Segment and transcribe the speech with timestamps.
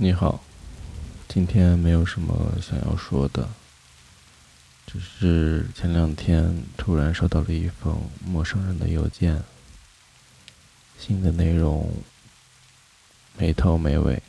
[0.00, 0.44] 你好，
[1.26, 3.48] 今天没有什么想要说的，
[4.86, 9.42] 只是前两天突然收到了一封陌生人的邮件，
[11.00, 11.92] 信的内容
[13.36, 14.22] 没头没尾，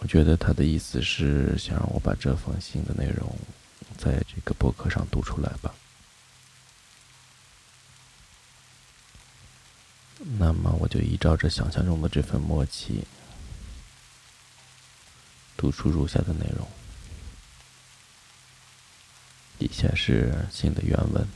[0.00, 3.34] 我觉得他的意思是想让我把这封信的内容
[3.96, 5.74] 在这个博客上读出来吧。
[10.44, 13.06] 那么我就依照着想象中的这份默契，
[15.56, 16.68] 读出如下的内容。
[19.58, 21.26] 以下是信的原文：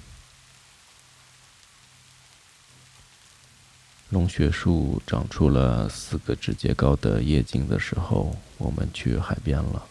[4.10, 9.86] 龙血树长出了四个指节高的叶茎的时候，我们去海边了。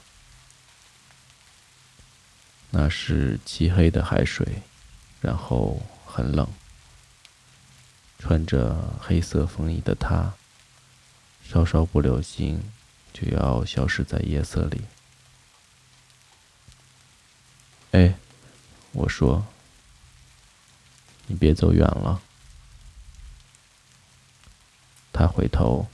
[2.69, 4.61] 那是漆黑的海水，
[5.19, 6.47] 然后很冷。
[8.19, 10.33] 穿着黑色风衣的他，
[11.43, 12.61] 稍稍不留心，
[13.13, 14.81] 就要消失在夜色里。
[17.91, 18.15] 哎，
[18.91, 19.45] 我说，
[21.27, 22.21] 你别走远了。
[25.13, 25.87] 他回头，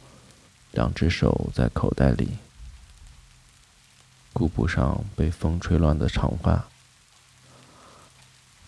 [0.72, 2.38] 两只手在口袋里，
[4.34, 6.66] 顾不上被风吹乱的长发。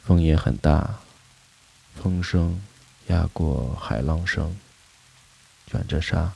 [0.03, 0.99] 风也很大，
[1.95, 2.61] 风声。
[3.07, 4.59] 压过海浪声，
[5.67, 6.33] 卷着沙，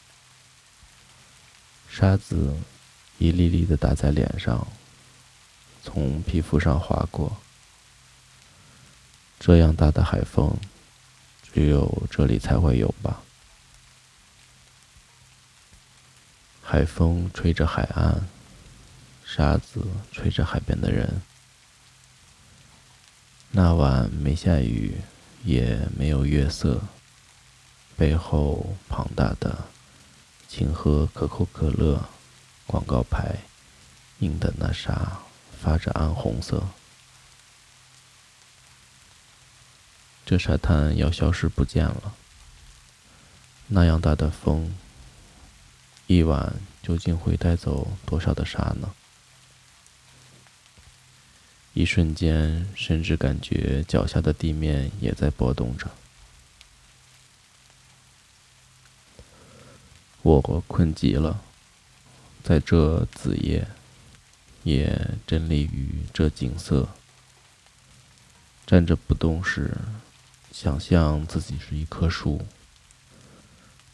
[1.90, 2.56] 沙子
[3.18, 4.68] 一粒粒的打在脸上，
[5.84, 7.38] 从皮肤上划过。
[9.40, 10.56] 这样大的海风，
[11.52, 13.22] 只有这里才会有吧？
[16.62, 18.28] 海风吹着海岸，
[19.26, 21.22] 沙子吹着海边的人。
[23.52, 25.02] 那晚没下雨。
[25.44, 26.82] 也没有月色，
[27.96, 29.66] 背后庞大的
[30.48, 32.10] “请喝可口可乐”
[32.68, 33.38] 广告牌
[34.20, 35.20] 映的那沙
[35.62, 36.68] 发着暗红色。
[40.26, 42.14] 这沙滩要消失不见了。
[43.68, 44.76] 那样大的风，
[46.08, 48.94] 一晚究竟会带走多少的沙呢？
[51.74, 55.90] 一瞬间，甚至感觉脚下的地面也在波动着。
[60.22, 61.42] 我困极了，
[62.44, 63.66] 在这子夜，
[64.64, 66.90] 也真立于这景色，
[68.68, 69.78] 站着不动时，
[70.52, 72.46] 想象自己是一棵树，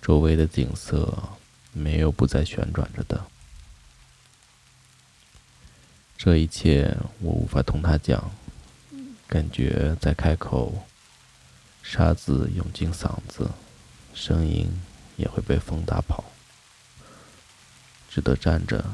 [0.01, 1.29] 周围的景色
[1.71, 3.27] 没有不再旋转着的。
[6.17, 8.31] 这一切我无法同他讲，
[9.27, 10.85] 感觉在开口，
[11.83, 13.51] 沙子涌进嗓子，
[14.13, 14.81] 声音
[15.17, 16.23] 也会被风打跑。
[18.09, 18.93] 只得站着，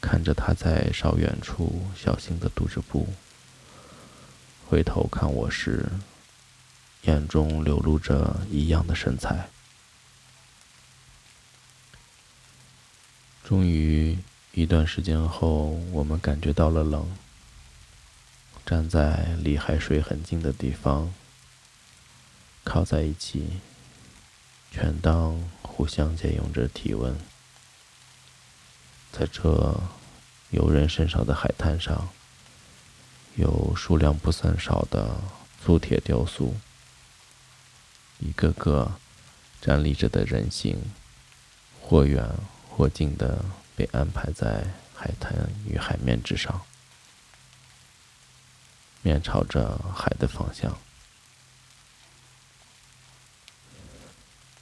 [0.00, 3.12] 看着他在稍远处小心的踱着步，
[4.68, 5.90] 回头看我时，
[7.02, 9.48] 眼中流露着异样的神采。
[13.42, 14.16] 终于。
[14.54, 17.10] 一段时间后，我们感觉到了冷，
[18.66, 21.14] 站在离海水很近的地方，
[22.62, 23.60] 靠在一起，
[24.70, 27.18] 全当互相借用着体温。
[29.10, 29.80] 在这
[30.50, 32.10] 游人甚少的海滩上，
[33.36, 35.16] 有数量不算少的
[35.64, 36.54] 铸铁雕塑，
[38.18, 38.92] 一个个
[39.62, 40.78] 站立着的人形，
[41.80, 42.28] 或远
[42.68, 43.42] 或近的。
[43.82, 45.34] 被安排在海滩
[45.66, 46.60] 与海面之上，
[49.02, 50.78] 面朝着海的方向。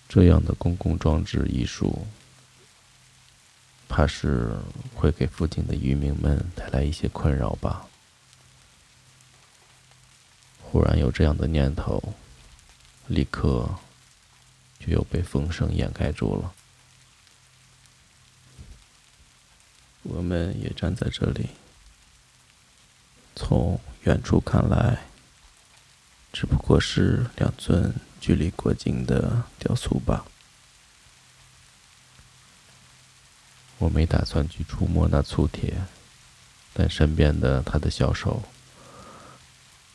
[0.08, 2.06] 这样的公共装置艺术，
[3.90, 4.56] 怕是
[4.94, 7.86] 会给附近的渔民们带来一些困扰吧？
[10.62, 12.14] 忽然有这样的念头，
[13.08, 13.68] 立刻
[14.78, 16.54] 就又被风声掩盖住了。
[20.02, 21.50] 我们也站在这里，
[23.36, 24.98] 从远处看来，
[26.32, 30.24] 只不过是两尊距离过近的雕塑吧。
[33.78, 35.74] 我没打算去触摸那粗铁，
[36.72, 38.42] 但身边的他的小手，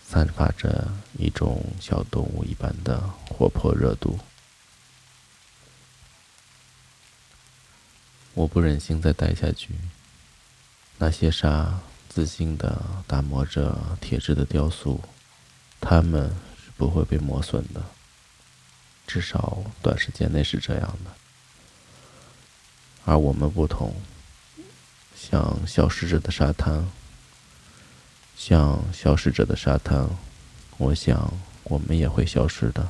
[0.07, 4.19] 散发着一种小动物一般的活泼热度。
[8.35, 9.73] 我不忍心再待下去。
[10.97, 15.01] 那些沙自信地打磨着铁质的雕塑，
[15.81, 16.29] 它们
[16.63, 17.83] 是不会被磨损的，
[19.07, 21.11] 至少短时间内是这样的。
[23.05, 23.95] 而我们不同，
[25.15, 26.87] 像消失着的沙滩，
[28.37, 30.09] 像消失着的沙滩，
[30.77, 31.33] 我想
[31.63, 32.89] 我们也会消失的，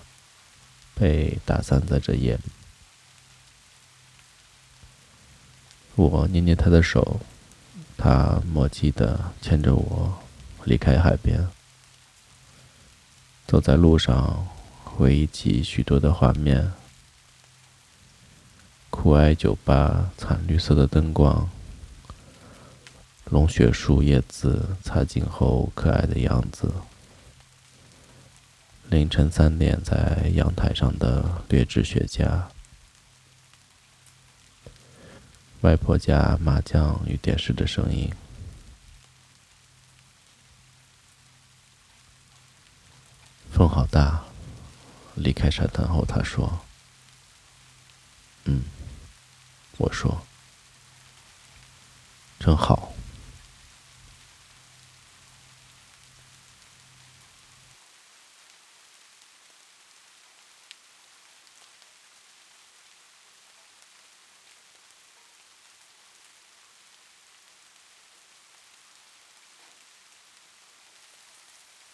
[0.93, 2.43] 被打散在这夜里。
[5.95, 7.19] 我捏捏他的手，
[7.97, 10.17] 他默契的牵着我
[10.65, 11.47] 离开海边，
[13.47, 14.47] 走在路上，
[14.83, 16.73] 回忆起许多的画面。
[18.89, 21.49] 酷爱酒吧，惨绿色的灯光，
[23.25, 26.71] 龙血树叶子擦净后可爱的样子。
[28.89, 32.41] 凌晨三点在阳台上的劣质雪茄，
[35.61, 38.11] 外婆家麻将与电视的声音。
[43.51, 44.23] 风好大。
[45.15, 46.59] 离开沙滩后，他说
[48.43, 48.65] ：“嗯。”
[49.79, 50.27] 我说
[52.37, 52.91] ：“真好。”